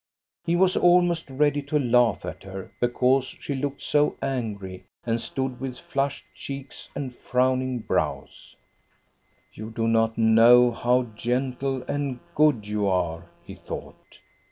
He 0.43 0.55
was 0.55 0.75
almost 0.75 1.29
ready 1.29 1.61
to 1.61 1.77
laugh 1.77 2.25
at 2.25 2.41
her, 2.41 2.71
because 2.79 3.25
she 3.39 3.53
looked 3.53 3.83
so 3.83 4.17
angry 4.19 4.85
and 5.05 5.21
stood 5.21 5.59
with 5.59 5.77
flushed 5.77 6.25
cheeks 6.33 6.89
and 6.95 7.13
frowning 7.15 7.81
brows." 7.81 8.55
You 9.53 9.69
do 9.69 9.87
not 9.87 10.17
know 10.17 10.71
how 10.71 11.03
gentle 11.15 11.83
and 11.83 12.19
good 12.33 12.67
you 12.67 12.87
are," 12.87 13.29
he 13.43 13.53
thought. 13.53 14.19